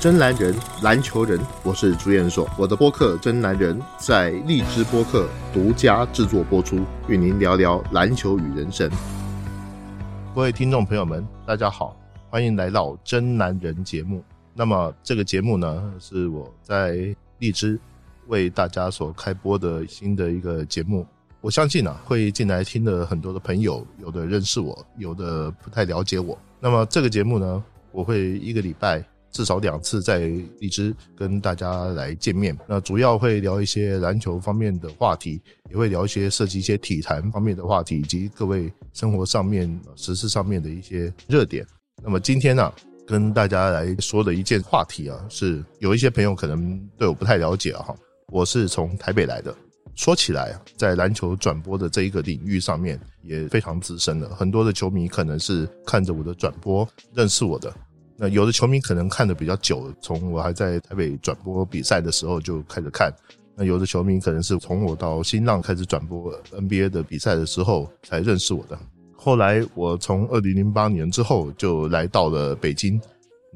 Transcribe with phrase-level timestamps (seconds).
[0.00, 2.48] 真男人，篮球人，我是朱彦硕。
[2.56, 8.88] 我的播客《真男人》在荔枝播客独家制作播出，与您聊聊篮球与人生。
[10.36, 11.96] 各位听众朋友们，大家好，
[12.30, 14.22] 欢迎来到《真男人》节目。
[14.54, 17.76] 那么这个节目呢，是我在荔枝
[18.28, 21.04] 为大家所开播的新的一个节目。
[21.40, 26.38] 我相信啊，会进来听的很多的朋友，有的认识我，有的不太了解我。
[26.60, 29.04] 那么这个节目呢，我会一个礼拜。
[29.30, 30.20] 至少两次在
[30.58, 41.66] 荔枝跟大家来见面，那主要会聊一些篮球方面的话题，也会聊一些涉及一些体坛方面的话题，以及各位生活上面、实事上面的一些热点。
[42.02, 42.72] 那么今天呢，
[43.06, 47.94] 跟大家来说的一件话题啊，是有一些朋友可能对我不太了解哈。
[48.32, 49.54] 我是从台北来的，
[49.94, 57.74] 说起来，在篮球转播的这一个领域上面也非常资深了，很多的球迷可能是看着我的转播认识我的。
[58.20, 63.14] 那有的球迷可能看的比较久，从我还在台北转播比赛的时候就开始看。
[63.54, 68.76] 那有的球迷可能是从我到新浪开始转播 NBA 的比赛的时候才认识我的。
[69.16, 73.00] 后来我从二零零八年之后就来到了北京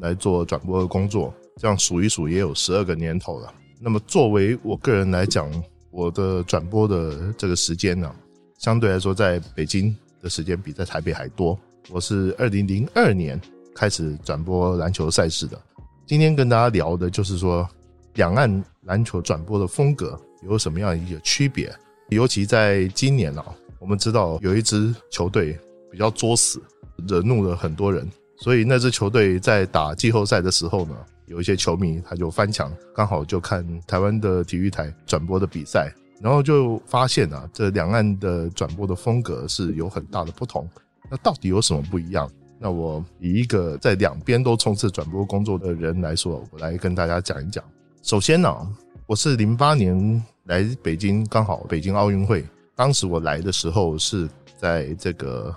[0.00, 3.52] 来做转播的工作，这样数一数也有十二个年头了。
[3.80, 5.50] 那么作为我个人来讲，
[5.90, 8.14] 我的转播的这个时间呢，
[8.58, 11.58] 相对来说在北京的时间比在台北还多。
[11.90, 13.40] 我是二零零二年。
[13.74, 15.60] 开始转播篮球赛事的，
[16.06, 17.68] 今天跟大家聊的就是说，
[18.14, 21.74] 两岸篮球转播的风格有什么样一个区别？
[22.10, 23.44] 尤其在今年啊，
[23.78, 25.58] 我们知道有一支球队
[25.90, 26.62] 比较作死，
[27.08, 28.06] 惹怒了很多人，
[28.36, 30.94] 所以那支球队在打季后赛的时候呢，
[31.26, 40.68] 有一些球迷他就翻墙，刚好就看台湾的体育台转播的比赛，然后就发现啊，这两岸的转播的风格是有很大的不同。
[41.10, 42.30] 那到底有什么不一样？
[42.62, 47.62] 那我以一个在两边都从事转播工作的人来说，我来跟大家讲一讲。
[48.02, 48.56] 首先呢，
[49.04, 52.44] 我是零八年来北京，刚好北京奥运会，
[52.76, 55.52] 当时我来的时候是在这个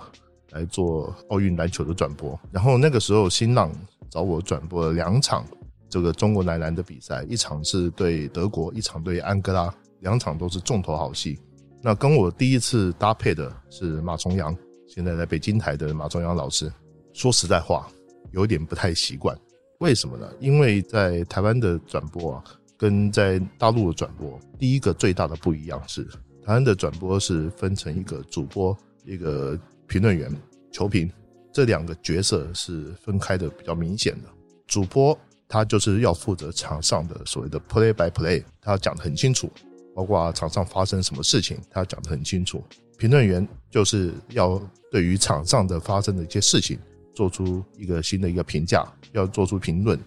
[0.50, 2.36] 来做奥运篮球的转播。
[2.50, 3.70] 然后那个时候新浪
[4.10, 5.46] 找我转播了两场
[5.88, 11.38] 这个中国男篮的比赛，一场是对德国，一场对安哥拉，两场都是重头好戏。
[11.80, 14.52] 那跟我第一次搭配的是马重阳，
[14.88, 16.68] 现在在北京台的马重阳老师。
[17.16, 17.88] 说实在话，
[18.32, 19.34] 有点不太习惯。
[19.78, 20.30] 为什么呢？
[20.38, 22.44] 因为在台湾的转播啊，
[22.76, 26.04] 跟在大陆的转播，第一个最大的不一样是，
[26.44, 28.76] 台湾的转播是分成一个主播、
[29.06, 30.30] 一个评论员、
[30.70, 31.10] 球评
[31.50, 34.28] 这两个角色是分开的比较明显的。
[34.66, 35.18] 主播
[35.48, 39.50] 他就是要负责场上的所谓的 play by play，他讲得很清楚，
[39.94, 42.62] 包括场上发生什么事情，他讲得很清楚。
[42.98, 44.60] 评论员就是要
[44.90, 46.78] 对于场上的发生的一些事情。
[47.16, 49.98] 做出一个新的一个评价，要做出评论。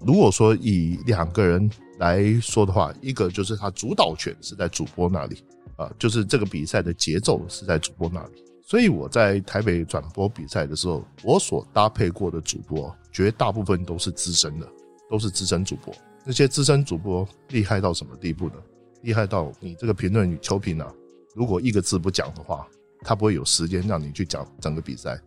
[0.00, 1.68] 如果说以两个人
[1.98, 5.42] 来说的话，一个就是他主导权是在主播那里
[5.76, 8.44] 啊，就是这个比赛的节奏是在主播那里。
[8.64, 14.68] 所以我在台北转播比赛的时候，我所搭配过的主播绝大部分都是资深的，
[15.10, 15.92] 都是资深主播。
[16.24, 18.54] 那些资深主播厉害到什么地步呢？
[19.02, 20.92] 厉害到你这个评论与球评啊，
[21.34, 22.68] 如果一个字不讲的话，
[23.00, 25.20] 他不会有时间让你去讲整个比赛。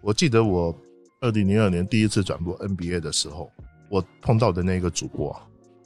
[0.00, 0.74] 我记得我。
[1.24, 3.50] 二零零二年第一次转播 NBA 的时候，
[3.88, 5.34] 我碰到的那个主播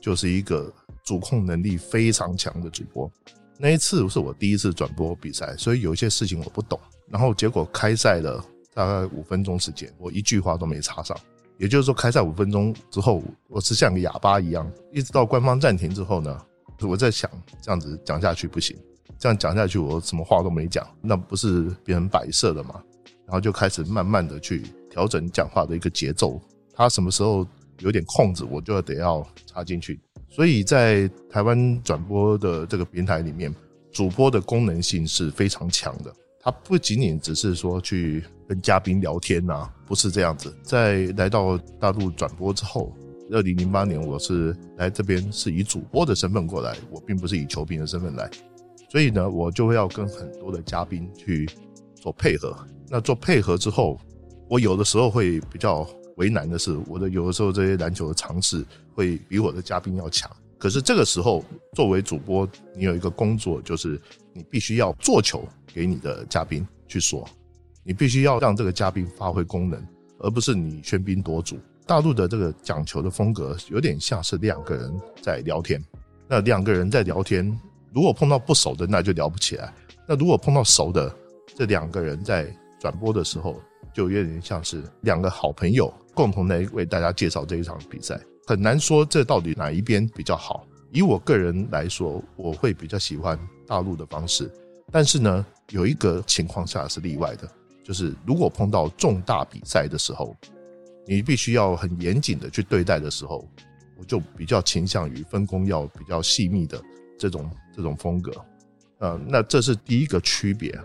[0.01, 0.69] 就是一个
[1.05, 3.09] 主控能力非常强的主播。
[3.57, 6.79] 那一次是我第一次转播比赛，所以有一些事情我不懂。
[7.09, 8.45] 然后结果开赛了
[8.75, 11.17] 大概五分钟时间，我一句话都没插上。
[11.57, 16.37] 也就是说，开赛五分钟之后，我是像个哑巴一样，一直到官方暂停之后呢，
[16.81, 17.31] 我在想
[17.63, 18.77] 这样子讲下去不行，
[19.17, 22.83] 这样讲下去我什么话都没讲，那不是变成摆设了吗？
[23.29, 24.65] 然后就开始慢慢的去。
[24.91, 26.41] 调整讲话的一个节奏，
[26.75, 27.47] 他什么时候
[27.81, 30.01] 有点控制，我就得要插进去。
[30.29, 33.55] 所以在台湾转播的这个平台里面，
[33.93, 36.13] 主播的功能性是非常强的。
[36.41, 40.53] 他不仅仅只是说去跟嘉宾聊天呐，不是这样子。
[40.63, 42.93] 在来到大陆转播之后，
[43.31, 48.29] 二零零八年我是来这边是以主播的身份过来，我并不是以球评的身份来，
[48.91, 51.49] 所以呢，我就会要跟很多的嘉宾去
[51.95, 52.57] 做配合。
[52.91, 53.99] 那做配合之后。
[54.51, 55.87] 我有的时候会比较
[56.17, 58.65] 为难的是，我的有的时候这些篮球的尝试
[58.95, 60.27] 会比我的嘉宾要强。
[60.57, 61.45] 可是这个时候，
[61.75, 64.01] 作为主播，你有一个工作，就是
[64.33, 67.29] 你必须要做球给你的嘉宾去说，
[67.85, 69.87] 你必须要让这个嘉宾发挥功能，
[70.19, 71.59] 而不是你喧宾夺主。
[71.87, 75.79] 大陆的这个讲球的风格有点像是两个人在聊天，
[76.27, 77.45] 那两个人在聊天，
[77.93, 79.71] 如果碰到不熟的，那就聊不起来；
[80.07, 81.15] 那如果碰到熟的，
[81.55, 82.51] 这两个人在
[82.81, 83.61] 转播的时候。
[83.95, 90.65] 就有点像是两个好朋友共同来为大家介绍这一场比赛，很难说这到底哪一边比较好。
[90.93, 93.37] 以我个人来说，我会比较喜欢
[93.67, 94.49] 大陆的方式。
[94.93, 97.51] 但是呢，有一个情况下是例外的，
[97.83, 100.37] 就是如果碰到重大比赛的时候，
[101.05, 103.49] 你必须要很严谨的去对待的时候，
[103.97, 106.81] 我就比较倾向于分工要比较细密的
[107.19, 108.31] 这种这种风格。
[108.99, 110.79] 呃，那这是第一个区别。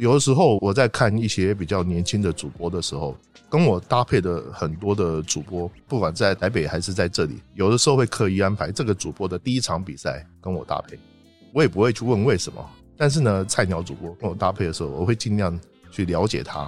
[0.00, 3.14] 有的时候我在看一些比较年轻的主播的时候，
[3.50, 10.98] 跟我搭配的很多的主播，不管在台北还是在这里，有的时候会刻意安排这个主播的第一场比赛跟我搭配，
[11.52, 12.66] 我也不会去问为什么。
[12.96, 15.60] 但是呢，菜鸟主播跟我搭配的时候，我会尽量
[15.90, 16.64] 去了解他，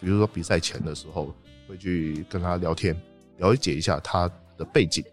[0.00, 1.34] 比如说比赛前的时候，
[1.68, 2.98] 会去跟他聊天，
[3.36, 5.04] 了解一下他的背景，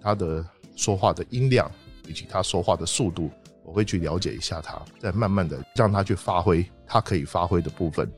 [0.00, 0.42] 他的
[0.74, 1.70] 说话的音量
[2.08, 3.30] 以及他说话的速度。
[3.64, 8.10] 我会去了解一下他，再慢慢的让他去发挥他可以发挥的部分。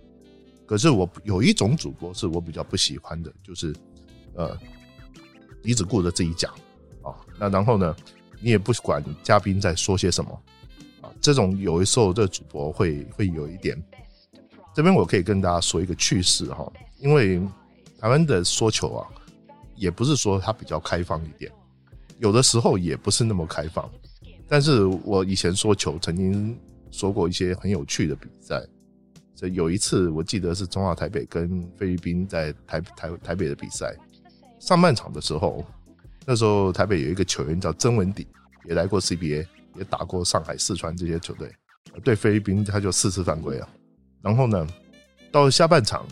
[0.66, 3.74] 可是我有一种主播是我比较不喜欢的，就是
[4.34, 4.58] 呃，
[5.62, 6.52] 你只顾着自己讲
[7.02, 7.94] 啊，那然后呢，
[8.40, 10.42] 你也不管嘉宾在说些什么
[11.00, 13.80] 啊，这种有的时候这主播会会有一点。
[14.74, 17.40] 这边我可以跟大家说一个趣事哈，因为
[18.00, 19.06] 台湾的说球啊，
[19.76, 21.50] 也不是说它比较开放一点，
[22.18, 23.88] 有的时候也不是那么开放。
[24.48, 26.56] 但是我以前说球，曾经
[26.90, 28.64] 说过一些很有趣的比赛。
[29.34, 33.94] 这有一次，我记得是中华台北跟菲律宾在台台台北的比赛。
[34.60, 35.62] 上半场的时候，
[36.24, 38.26] 那时候台北有一个球员叫曾文鼎，
[38.66, 41.52] 也来过 CBA，也打过上海、四川这些球队。
[42.02, 43.68] 对菲律宾，他就四次犯规啊。
[44.22, 44.66] 然后呢，
[45.30, 46.06] 到下半场，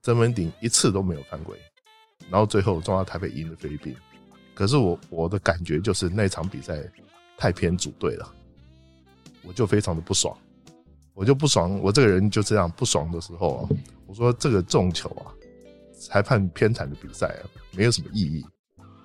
[0.00, 1.54] 曾文鼎一次都没有犯规。
[2.30, 3.94] 然后最后中华台北赢了菲律宾。
[4.54, 6.78] 可是我我的感觉就是那场比赛。
[7.36, 8.34] 太偏主队了，
[9.42, 10.36] 我就非常的不爽，
[11.14, 13.68] 我就不爽，我这个人就这样不爽的时候啊，
[14.06, 15.32] 我说这个重球啊，
[15.98, 18.44] 裁判偏袒的比赛啊，没有什么意义。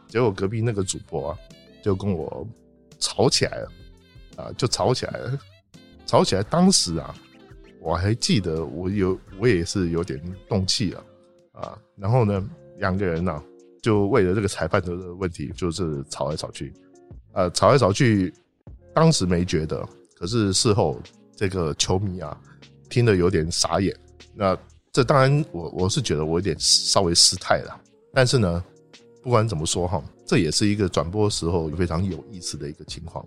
[0.07, 1.37] 结果隔壁那个主播啊，
[1.83, 2.47] 就跟我
[2.99, 3.71] 吵起来了，
[4.37, 5.39] 啊，就吵起来了，
[6.05, 6.41] 吵起来。
[6.43, 7.13] 当时啊，
[7.79, 11.05] 我还记得我有我也是有点动气了
[11.51, 13.43] 啊，然后呢，两个人呢，
[13.83, 16.73] 就为了这个裁判的问题，就是吵来吵去。
[17.33, 18.33] 呃，吵来吵去，
[18.93, 20.99] 当时没觉得，可是事后
[21.35, 22.35] 这个球迷啊，
[22.89, 23.95] 听得有点傻眼。
[24.35, 24.57] 那
[24.91, 27.81] 这当然，我我是觉得我有点稍微失态了。
[28.13, 28.63] 但是呢，
[29.21, 33.23] 不管怎么说哈，这也是一个转播时候非常有意思的一个情况。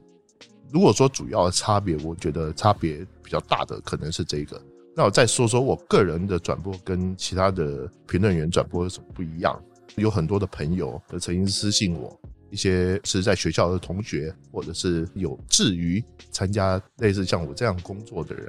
[0.73, 4.61] 如果说主要的差别，我觉得差别比较大的可能是这个。
[4.97, 9.59] 那我再说说我个人的转播跟其他的评论员转播有什么不一样？
[9.97, 12.19] 有很多的朋友都曾经私信我。
[12.53, 18.47] 一些是在学校的同学，或者是有志于参加类似像我这样工作的人，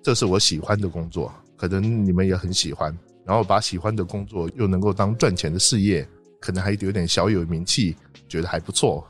[0.00, 2.96] 这是我喜欢的工作，可能你们也很喜欢。
[3.24, 6.08] 然后把喜欢的工作又能够当赚钱的事业，
[6.40, 7.96] 可能还有点小有名气，
[8.28, 9.04] 觉得还不错。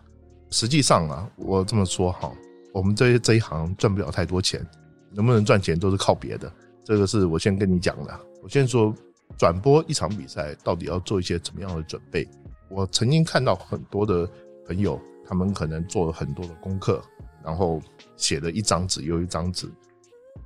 [0.50, 2.32] 实际上啊，我这么说哈，
[2.72, 4.66] 我们这这一行赚不了太多钱，
[5.12, 6.50] 能不能赚钱都是靠别的。
[6.84, 8.20] 这个是我先跟你讲的。
[8.42, 8.94] 我先说
[9.38, 12.26] 转播一场比赛到底要做一些怎么样的准备。
[12.72, 14.26] 我曾经看到很多的
[14.66, 17.02] 朋友，他们可能做了很多的功课，
[17.44, 17.82] 然后
[18.16, 19.70] 写了一张纸又一张纸。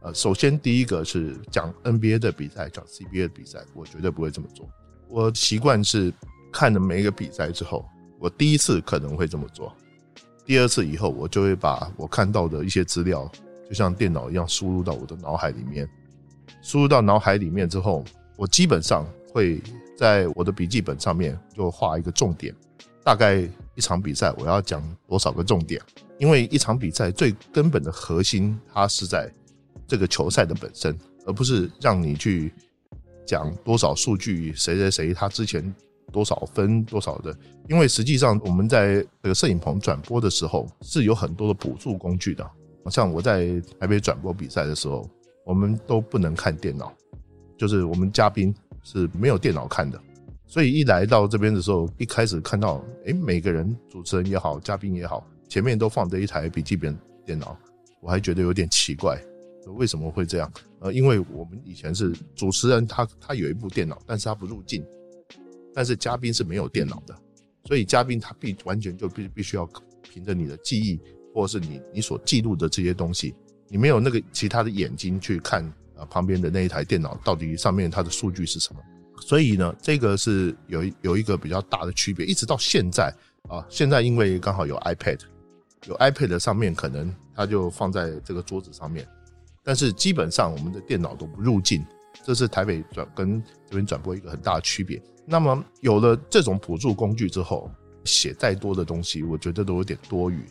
[0.00, 4.68] 呃，首先第一个是讲 NBA 的比赛，讲 CBA 的比赛，我绝对不会这么做。
[5.08, 6.12] 我习惯是
[6.52, 7.86] 看了每一个比赛之后，
[8.18, 9.72] 我第一次可能会这么做，
[10.44, 13.30] 第二次以后我就会把我看到的一些资料，
[13.68, 15.88] 就像电脑一样输入到我的脑海里面。
[16.60, 18.04] 输入到脑海里面之后，
[18.36, 19.62] 我基本上会。
[19.96, 22.54] 在我的笔记本上面就画一个重点，
[23.02, 25.80] 大概一场比赛我要讲多少个重点？
[26.18, 29.32] 因为一场比赛最根本的核心，它是在
[29.86, 32.52] 这个球赛的本身，而不是让你去
[33.24, 35.74] 讲多少数据，谁谁谁他之前
[36.12, 37.36] 多少分多少的。
[37.68, 42.48] 因为实际上我们在这个摄影棚转播的时候是有很多的辅助工具的，
[42.90, 45.08] 像我在台北转播比赛的时候，
[45.44, 46.92] 我们都不能看电脑，
[47.58, 48.54] 就是我们嘉宾。
[48.86, 50.00] 是没有电脑看的，
[50.46, 57.58] 所以一来到这边的时候，一开始看到，哎，每个人主持人也好，嘉宾也好，前面都放着一台笔记本电脑，
[58.00, 59.20] 我还觉得有点奇怪，
[59.74, 60.48] 为什么会这样？
[60.78, 64.86] 呃，因为我们以前是主持人，他他有一部电脑，但是他不入镜，
[65.74, 67.16] 但是嘉宾是没有电脑的，
[67.64, 69.68] 所以嘉宾他必完全就必必须要
[70.00, 71.00] 凭着你的记忆，
[71.34, 73.34] 或是你你所记录的这些东西，
[73.68, 75.68] 你没有那个其他的眼睛去看。
[75.96, 78.80] 啊，旁边的那一台电脑到底上面它的数据是什么？
[79.20, 82.26] 所以呢，这个是有有一个比较大的区别。
[82.26, 83.12] 一直到现在
[83.48, 85.20] 啊，现在因为刚好有 iPad，
[85.86, 89.08] 有 iPad 上面可能它就放在这个桌子上面，
[89.64, 91.82] 但是基本上我们的电脑都不入镜，
[92.24, 95.02] 这是台北转跟这边转播一个很大的区别。
[95.24, 97.70] 那么有了这种辅助工具之后，
[98.04, 100.44] 写再多的东西，我觉得都有点多余。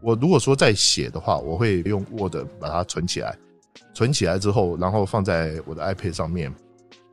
[0.00, 3.36] 我如果说再写的话，我会用 Word 把它存起来，
[3.92, 6.54] 存起来之后，然后放在我的 iPad 上面，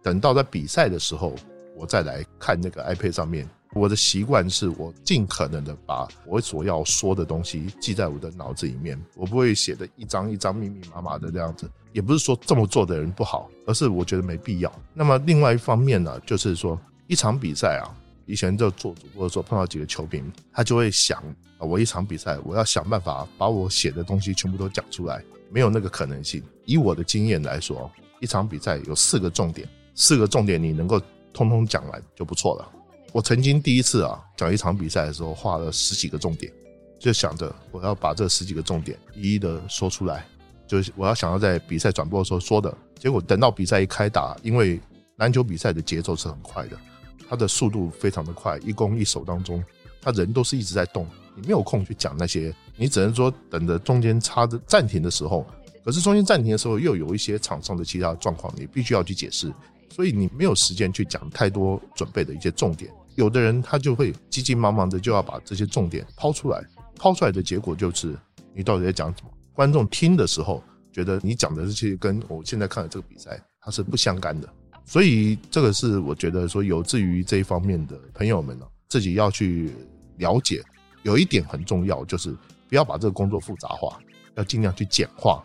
[0.01, 1.35] 等到在比赛的时候，
[1.75, 3.47] 我再来看那个 iPad 上面。
[3.73, 11.71] 我的习惯是我尽可能的把我所要说的东西记在我的脑子里面，我不会写的一张一张密密麻麻的这样子。
[11.93, 14.69] 也不是说这么做的人不好，而是我觉得没必要。
[14.93, 16.77] 那么另外一方面呢，就是说
[17.07, 17.87] 一场比赛啊，
[18.25, 21.23] 以前就做主播的时候碰到几个球评，他就会想
[21.57, 26.41] 啊，我一场比赛我要想办法把我写的东西全部都讲出来，没有那个可能性。
[26.65, 30.99] 以我的经验来说，一场比赛有四个重点，四个重点你能够
[31.33, 32.71] 通通讲完就不错了。
[33.11, 36.51] 我曾经第一次啊讲一场比赛的时候，画了十几个重点，
[36.97, 40.25] 就想着我要把这十几个重点一一的说出来，
[40.65, 42.73] 就是我要想要在比赛转播的时候说的。
[42.97, 44.79] 结果等到比赛一开打，因为
[45.17, 46.79] 篮球比赛的节奏是很快的，
[47.27, 49.63] 它的速度非常的快，一攻一守当中，
[50.01, 55.45] 他人都是一直在动，你没有空去讲那些，你只能说等着中间插着暂停的时候，
[55.83, 59.51] 可是中间暂停的时候又有一些场上的其他状况，你必须要去解释，
[59.89, 62.91] 所以你没有时间去讲太多准备的一些重点。
[63.15, 66.63] 有的人他就会急急忙忙的就要把这些重点抛出来，
[66.95, 68.15] 抛出来的结果就是
[68.53, 69.31] 你到底在讲什么？
[69.53, 74.47] 观众听的时候觉得你讲的这些跟我现在看的这个比赛它是不相干的，
[74.85, 79.71] 所以这个是我觉得说有志于这一方面的朋友们呢，自己要去
[80.17, 80.63] 了解。
[81.03, 82.35] 有一点很重要，就是
[82.69, 83.99] 不要把这个工作复杂化，
[84.35, 85.43] 要尽量去简化。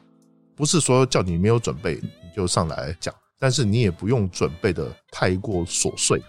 [0.54, 6.22] 不是说叫你没有准备你就上来讲，但是你也不用准备的太过琐碎。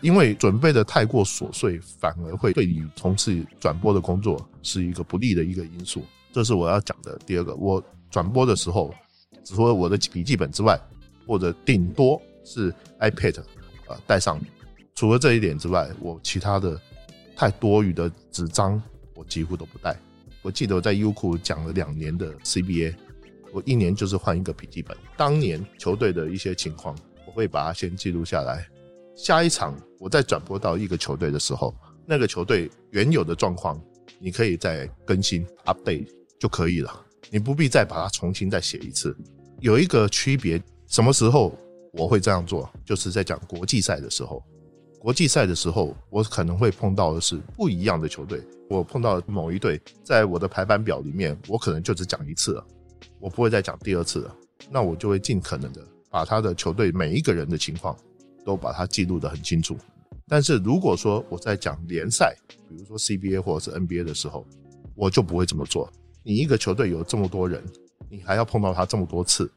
[0.00, 6.04] 因为准备的太过琐碎，反而会对你从事转播的工作是一个不利的一个因素。
[6.32, 7.52] 这是我要讲的第二个。
[7.56, 8.94] 我转播的时候，
[9.44, 10.80] 除了我的笔记本之外，
[11.26, 13.40] 或者顶多是 iPad
[13.88, 14.40] 啊带上。
[14.94, 16.80] 除了这一点之外，我其他的
[17.38, 18.82] 太多余的纸张，
[19.14, 19.96] 我几乎都不带。
[20.42, 22.92] 我记得我在优酷讲了两年的 CBA，
[23.52, 24.96] 我一年就是换一个笔记本。
[25.16, 28.66] 当年球队的一些情况，我会把它先记录下来。
[29.14, 31.72] 下一场我再转播到一个球队的时候，
[32.04, 33.80] 那个球队原有的状况，
[34.18, 36.08] 你可以再更新 update
[36.40, 39.16] 就可以了，你不必再把它重新再写一次。
[39.60, 41.56] 有一个区别，什么时候
[41.92, 42.68] 我会这样做？
[42.84, 44.42] 就是在讲国际赛的时候，
[44.98, 48.42] 国际赛的时候，我可能会碰到的是不一样的球队。
[48.68, 52.66] 我碰到某一队，在我的排版表里面，我可能就只讲一次了，
[53.18, 54.34] 我不会再讲第二次了。
[54.70, 57.96] 那我就会尽可能的把他的球队每一个人的情况。
[58.44, 59.76] 都把它记录的很清楚，
[60.26, 62.34] 但是如果说我在讲联赛，
[62.66, 64.46] 比如说 CBA 或者是 NBA 的时候，
[64.94, 65.92] 我就不会这么做。
[66.22, 67.62] 你一个球队有这么多人，
[68.08, 69.50] 你还要碰到他这么多次，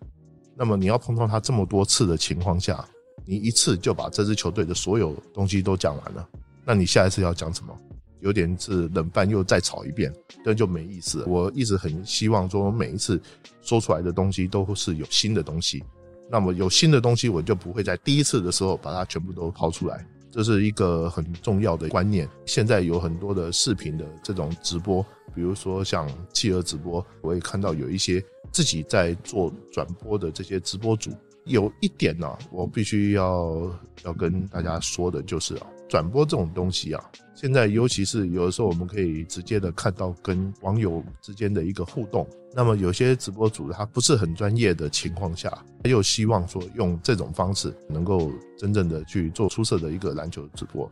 [0.58, 2.86] 那么你要碰到他这么多次的情况下，
[3.26, 6.28] 你一次就把这支球队的所有东西都讲完了，
[6.66, 7.76] 那你下一次要讲什么？
[8.20, 10.14] 有点是冷饭又再炒一遍，
[10.46, 11.24] 这就没意思。
[11.28, 13.20] 我一直很希望说，每一次
[13.64, 15.84] 说出来的东西都是有新的东西。
[16.30, 22.30] 那么有新的东西，我就不会在第一次的时候把它全部都抛出来，这是一个很重要的观念。
[22.46, 31.10] 现在有很多的视频的这种直播，比如说像企鹅直播，我也看到有一些自己在做转播的这些直播主。
[31.46, 33.72] 有一点呢，我必须要
[34.04, 37.04] 要跟大家说的就是啊，转播这种东西啊。
[37.34, 42.28] 现在，尤其是有的时候，我们可以直接的看到跟网友之间的一个互动。
[42.54, 45.50] 那么，有些直播主他不是很专业的情况下，
[45.84, 50.90] 他又希望说用这种方式能够真正的去做出色的一个篮球直播。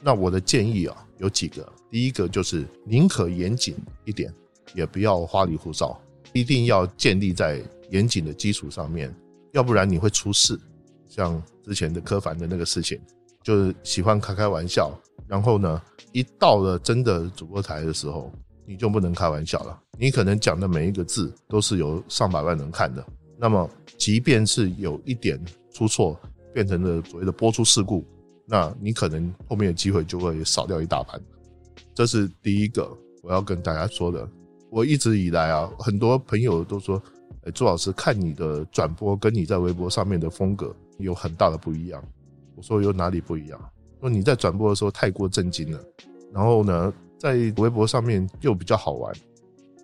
[0.00, 1.70] 那我的建议啊，有几个。
[1.90, 3.76] 第一个就是宁可严谨
[4.06, 4.32] 一点，
[4.74, 6.00] 也不要花里胡哨，
[6.32, 9.14] 一定要建立在严谨的基础上面，
[9.52, 10.58] 要不然你会出事。
[11.08, 13.00] 像之前的柯凡的那个事情，
[13.42, 14.92] 就是喜欢开开玩笑。
[15.26, 15.80] 然后呢，
[16.12, 18.32] 一到了真的主播台的时候，
[18.66, 19.80] 你就不能开玩笑了。
[19.98, 23.04] 你可能讲的每一个字都是有上百万人看的。
[23.38, 25.40] 那么，即便是有一点
[25.72, 26.18] 出错，
[26.52, 28.04] 变成了所谓的播出事故，
[28.46, 31.20] 那你可能后面的机会就会少掉一大半。
[31.94, 32.88] 这是第一个
[33.22, 34.28] 我要跟大家说的。
[34.70, 37.02] 我一直以来啊，很多朋友都说，
[37.54, 42.02] 朱老师看你的转播跟你在微博上面的风格有很大的不一样。
[42.54, 43.58] 我说有哪里不一样？
[44.00, 45.78] 说你在转播的时候太过震惊了，
[46.32, 49.14] 然后呢，在微博上面又比较好玩。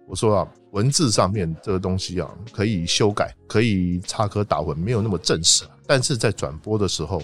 [0.06, 5.64] 我说啊，文字上面这个东西啊，可以修改，可以插科打诨，没有那么正式。
[5.86, 7.20] 但是在转播的时候，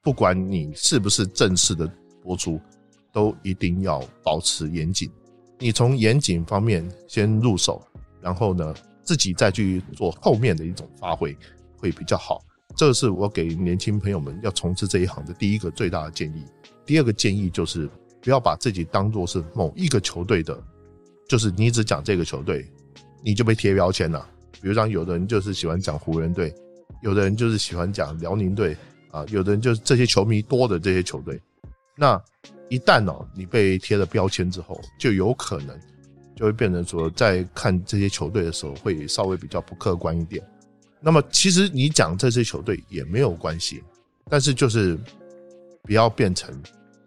[0.00, 1.90] 不管你是不是正式的
[2.22, 2.60] 播出，
[3.12, 5.10] 都一定要保持严谨。
[5.58, 7.82] 你从严谨方面先入手，
[8.20, 11.36] 然后呢，自己再去做后面的一种发挥，
[11.76, 12.42] 会比较好。
[12.76, 16.44] 这是我给年轻朋友们要从事这一行的第一个最大的建议。
[16.84, 17.88] 第二个建议就是，
[18.20, 20.60] 不要把自己当做是某一个球队的，
[21.28, 22.66] 就是你只讲这个球队，
[23.22, 24.28] 你就被贴标签了。
[24.60, 26.52] 比如像有的人就是喜欢讲湖人队，
[27.02, 28.76] 有的人就是喜欢讲辽宁队
[29.10, 31.40] 啊，有的人就是这些球迷多的这些球队。
[31.96, 32.20] 那
[32.68, 35.78] 一旦呢，你被贴了标签之后，就有可能
[36.34, 40.42] 就会变成说，在看这些球队的时候，会稍微比较不客观一点。
[41.00, 43.82] 那么其实你讲这支球队也没有关系，
[44.30, 44.98] 但是就是
[45.82, 46.58] 不要变成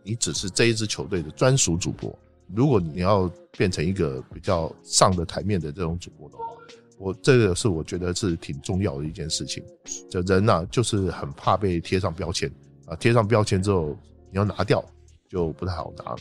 [0.04, 2.18] 你只是这一支球队的专属主播。
[2.56, 6.44] 如果你要变成一个比较上的台面的这种主播的话，
[6.98, 9.64] 我这个是我觉得是挺重要的一件事情。
[10.10, 12.50] 这人呐，就是很怕被贴上标签
[12.86, 13.98] 啊，贴上标签之后
[14.32, 14.84] 你要拿掉
[15.28, 16.18] 就不太好拿了。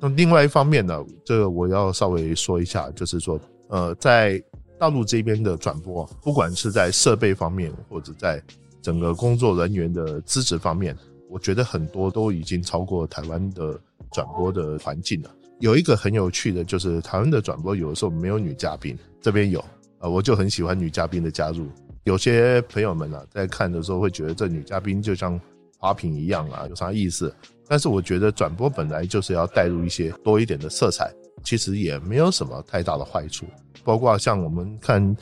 [0.00, 4.42] 那另外一方面呢，这个我要稍微说一下，就是说，呃，在
[4.78, 8.42] 大陆这边的转播，不管是在设备方面，或者在
[8.80, 10.96] 整个工作人员的资质方面，
[11.30, 13.78] 我觉得很多都已经超过台湾的
[14.10, 15.30] 转播的环境了。
[15.60, 19.60] 有一个很有趣的，就是台湾的转播有的时候没有女嘉宾，这边有
[20.00, 21.68] 啊，我就很喜欢女嘉宾的加入。
[22.02, 25.40] 有些朋友们啊，在看的时候会觉得这女嘉宾就像
[25.78, 27.32] 花瓶一样啊，有啥意思？
[27.72, 31.10] 但是我觉得转播本来就是要带入一些多一点的色彩。
[31.42, 33.46] 其实也没有什么太大的坏处，
[33.82, 35.16] 包括像我们看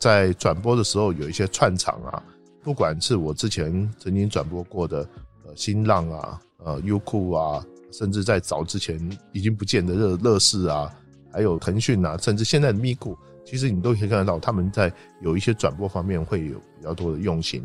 [0.00, 2.20] 在转播的时候有一些串场啊，
[2.60, 5.08] 不管是我之前曾经转播过的
[5.46, 9.00] 呃新浪啊、呃优酷啊，甚至在早之前
[9.32, 10.92] 已经不见的乐乐视啊，
[11.32, 13.16] 还有腾讯啊，甚至现在的咪咕，
[13.46, 14.92] 其实你都可以看得到他们在
[15.22, 17.64] 有一些转播方面会有比较多的用心。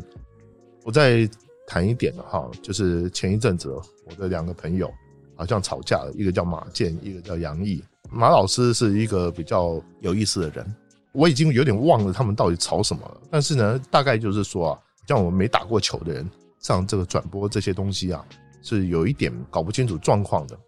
[0.84, 1.28] 我在
[1.68, 4.90] 谈一点的哈，就是前一阵子我的两个朋友
[5.36, 7.84] 好像吵架了，一个叫马健，一个叫杨毅。
[8.10, 10.74] 马老师是一个比较有意思的人，
[11.12, 13.20] 我已经有点忘了他们到底吵什么了。
[13.30, 16.26] 但是呢，大概就是说啊，像我们没打过球的人
[16.58, 18.24] 上这个转播这些东西啊，
[18.62, 20.58] 是有一点搞不清楚状况的。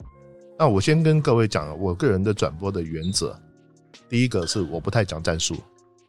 [0.58, 3.34] 那我先跟各位讲，我个人的转播的原则，
[4.06, 5.56] 第一个是我不太讲战术，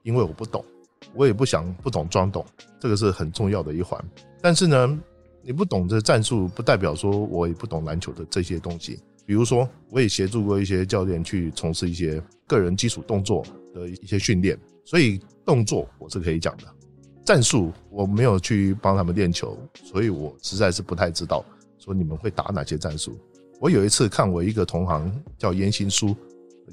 [0.03, 0.65] 因为我不懂，
[1.13, 2.45] 我也不想不懂装懂，
[2.79, 4.03] 这个是很重要的一环。
[4.41, 4.99] 但是呢，
[5.41, 8.99] 你不懂这战术，不代表说我也不懂篮球的这些东西。
[9.25, 16.63] 比如说，我也协助过一些教练去从事一些个人基础动作的一些训练，所以动作我是可以讲的。
[17.23, 21.45] 战术我没有去帮他们练球，所以我实在是不太知道
[21.77, 23.17] 说你们会打哪些战术。
[23.59, 26.15] 我有一次看我一个同行叫严行书，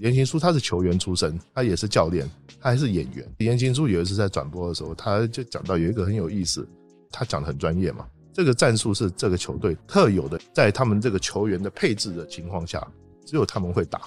[0.01, 2.29] 严行书他是球员出身，他也是教练，
[2.61, 3.27] 他还是演员。
[3.39, 6.67] 严行书有一次在转播的时候，他就讲到有一个很有意思，
[7.11, 8.07] 他讲的很专业嘛。
[8.33, 12.87] 这个战术是这个球队特有的，在他们这个球员的配置的情况下，
[13.27, 14.03] 只有他们会打。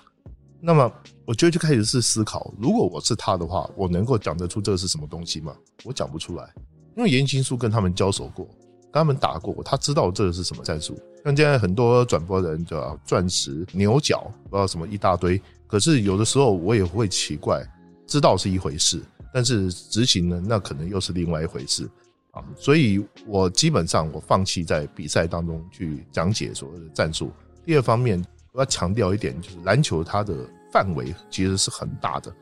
[0.61, 0.89] 那么，
[1.25, 5.53] 我觉得就开始是思考：如果我是他的话，我能够讲得出这个是什么东西吗？
[5.83, 6.53] 我讲不出来，
[6.95, 8.45] 因为严青书跟他们交手过，
[8.83, 10.97] 跟他们打过，他知道这个是什么战术。
[11.25, 15.41] 像现在很多转播人叫钻石牛角，不知道什么一大堆。
[15.71, 17.65] 可是有的时候我也会奇怪，
[18.05, 19.01] 知道是一回事，
[19.33, 21.89] 但是执行呢，那可能又是另外一回事。
[22.31, 27.31] 啊，所以我基本上我放弃在比赛当中去讲解所谓的战术。
[27.65, 30.35] 第二方面，我要强调一点，就是篮球它的
[30.73, 32.33] 范围其实是很大的。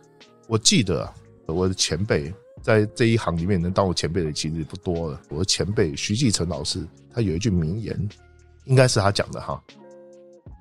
[0.47, 1.07] 我记得
[1.45, 5.21] 我的前辈在这一行里面能当我前辈的其实不多了。
[5.29, 8.09] 我的前辈徐继成老师，他有一句名言，
[8.65, 9.63] 应该是他讲的哈。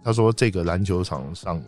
[0.05, 1.63] 他说：“这个篮球场上，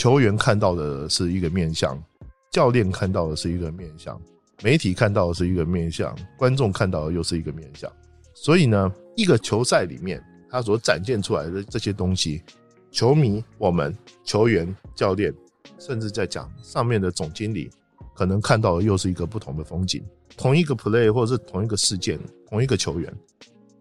[0.00, 2.02] 球员看到的是一个面相，
[2.50, 4.18] 教练看到的是一个面相。”
[4.64, 7.92] 媒体看到的是一个面相，观众看到的又是一个面相，
[8.32, 12.42] 所以呢，一个球赛里面，他所展现出来的这些东西，
[12.90, 15.34] 球迷、我们、球员、教练，
[15.78, 17.70] 甚至在讲上面的总经理，
[18.14, 20.02] 可能看到的又是一个不同的风景。
[20.34, 23.14] 同一个 play 或者是同一个事件，同一个球员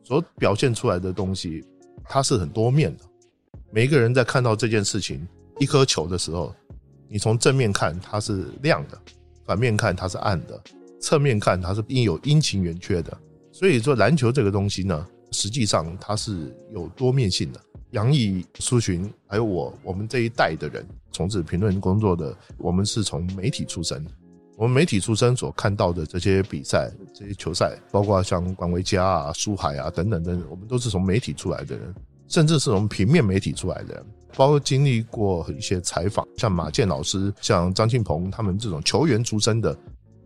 [0.03, 1.63] 所表现出来的东西，
[2.03, 3.05] 它是很多面的。
[3.71, 5.25] 每一个人在看到这件事情，
[5.59, 6.53] 一颗球的时候，
[7.07, 8.97] 你从正面看，它是亮的。
[9.45, 10.61] 反面看它是暗的，
[11.01, 13.17] 侧面看它是应有阴晴圆缺的。
[13.51, 17.59] 所以说篮球这个东西呢，实际上它是有多面性的。
[17.91, 24.05] 杨毅、苏群还有我，我们这一代的人从事评论工作的，我们是从媒体出身。
[24.55, 31.95] 我们媒体出身所看到的这些比赛、这些球赛，包括像管维佳啊、苏海啊等等等等，我们都是从媒体出来的人，
[32.27, 34.05] 甚至是从平面媒体出来的人。
[34.35, 39.77] 包括经历过一些采访，像马健老师、像张庆鹏他们这种球员出身的，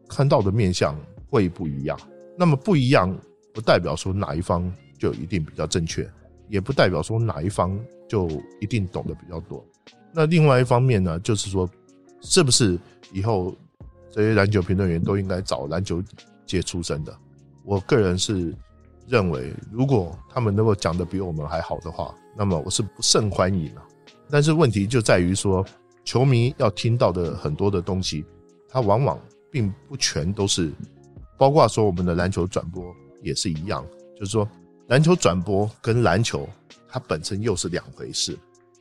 [0.08, 0.96] 看到的面相
[1.30, 1.98] 会不一样。
[2.38, 3.16] 那么不一样，
[3.54, 6.08] 不代表说哪一方就一定比较正确，
[6.50, 9.64] 也不代表说哪一方就一定懂得比较多。
[10.12, 11.70] 那另外一方面呢，就是说，
[12.22, 12.78] 是不是
[13.12, 13.56] 以后
[14.12, 16.04] 这些篮球评论员都应该找篮球
[16.46, 17.16] 界出身的？
[17.64, 18.54] 我个人是
[19.08, 22.14] 认为，如果他们能够讲的比我们还好的话。
[22.36, 23.86] 那么我是不甚欢迎啊。
[24.34, 25.64] 但是问题就在于说，
[26.04, 28.26] 球迷要听到的很多的东西，
[28.68, 30.74] 它往往并不全都是，
[31.38, 32.84] 包括说我们的篮球转播
[33.22, 33.86] 也是一样，
[34.18, 34.50] 就是说
[34.88, 36.50] 篮球转播跟篮球
[36.90, 38.36] 它本身又是两回事。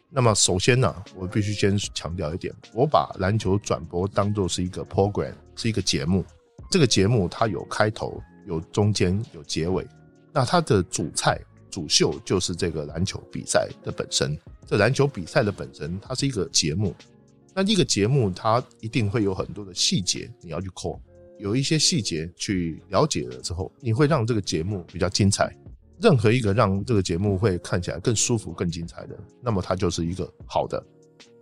[0.08, 6.24] 那么首先呢，我必须先强调一点，我把篮球转播当做是一个 program，是一个节目。
[6.70, 9.86] 这个节目它有开头、有中间、有结尾。
[10.32, 11.38] 那它的主菜、
[11.72, 14.38] 主秀就是这个篮球比赛的本身。
[14.66, 16.94] 这篮球比赛的本身，它是一个节目。
[17.54, 21.00] 那一个节目，它一定会有很多的细节你要去抠，
[21.38, 25.50] 有一些细节去了解了之后，你会让这个节目比较精彩。
[26.00, 30.82] 任何一个让这个节目会看起来更舒服、更精彩的，那么它就是一个好的。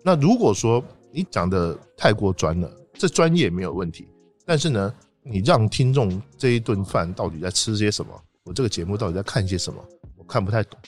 [0.04, 4.08] 那如果说你讲的太过专了，这专业没有问题，
[4.44, 8.12] 但是呢，你让听众这一顿饭到底在吃些什么？
[8.44, 9.82] 我这个节目到底在看些什么？
[10.30, 10.78] 看不太懂，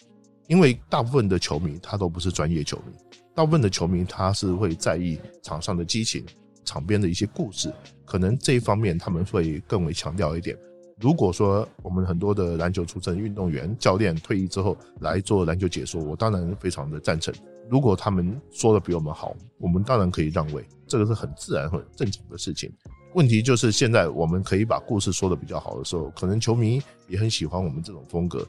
[0.47, 2.93] 因为大部分的球迷他都不是专业球迷，
[3.35, 6.25] 大部分的球迷他是会在意场上的激情、
[6.65, 7.75] 场边的一些故事，
[8.05, 10.57] 可能这一方面他们会更为强调一点。
[11.01, 17.35] 如果说我们很多的篮球出身运动员、教练退役之后来做篮球解说，我当然非常的赞成。
[17.69, 22.73] 如果他们说的比我们好，我们当然可以让位，这个是很自然、很正常的事情。
[23.15, 28.47] 问题就是现在我们可以把故事说的比较好的时候，可能球迷也很喜欢我们这种风格，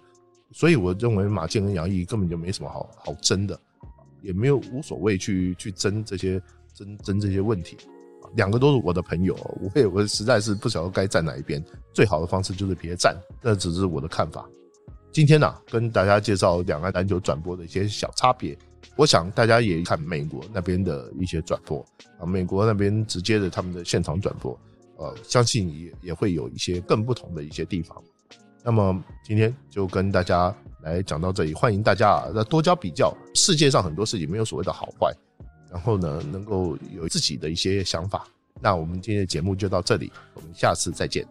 [0.53, 3.59] 所以我认为马健跟杨毅根本就没什么好好争的，
[4.21, 6.41] 也没有无所谓去去争这些
[6.75, 7.75] 争争这些问题。
[8.35, 11.63] 两个都是我的朋友，我也我实在是不晓得该站哪一边。
[11.93, 14.47] 最好的方式就是别站，这只是我的看法。
[15.11, 18.57] 今天呢，跟大家介绍两岸篮球转播的一些小差别。
[18.95, 21.85] 我想大家也看美国那边的一些转播
[22.19, 24.59] 啊，美国那边直接的他们的现场转播，
[24.97, 28.03] 呃，相信也也会有一些更不同的一些地方。
[28.63, 33.15] 那么今天就跟大家来讲到这里，欢迎大家啊，多交比较。
[33.35, 35.13] 世界上很多事情没有所谓的好坏。
[35.69, 38.27] 然后呢，能够有自己的一些想法。
[38.61, 41.25] 那我们今天的节目就到这里，我们下次再见。